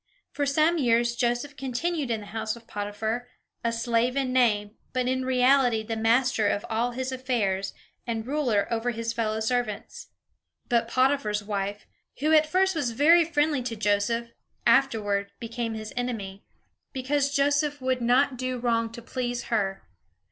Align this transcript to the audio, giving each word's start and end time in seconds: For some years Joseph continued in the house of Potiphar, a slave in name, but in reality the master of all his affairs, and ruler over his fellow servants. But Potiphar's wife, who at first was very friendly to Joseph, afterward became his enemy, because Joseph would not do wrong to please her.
For 0.31 0.47
some 0.47 0.79
years 0.79 1.15
Joseph 1.15 1.55
continued 1.55 2.09
in 2.09 2.21
the 2.21 2.25
house 2.33 2.55
of 2.55 2.65
Potiphar, 2.65 3.27
a 3.63 3.71
slave 3.71 4.15
in 4.15 4.33
name, 4.33 4.71
but 4.93 5.07
in 5.07 5.23
reality 5.25 5.83
the 5.83 5.95
master 5.95 6.47
of 6.47 6.65
all 6.71 6.93
his 6.93 7.11
affairs, 7.11 7.71
and 8.07 8.25
ruler 8.25 8.67
over 8.73 8.89
his 8.89 9.13
fellow 9.13 9.39
servants. 9.39 10.07
But 10.67 10.87
Potiphar's 10.87 11.43
wife, 11.43 11.85
who 12.19 12.31
at 12.33 12.47
first 12.47 12.73
was 12.75 12.93
very 12.93 13.23
friendly 13.23 13.61
to 13.61 13.75
Joseph, 13.75 14.29
afterward 14.65 15.33
became 15.39 15.75
his 15.75 15.93
enemy, 15.95 16.47
because 16.93 17.35
Joseph 17.35 17.79
would 17.79 18.01
not 18.01 18.39
do 18.39 18.57
wrong 18.57 18.91
to 18.93 19.03
please 19.03 19.43
her. 19.53 19.83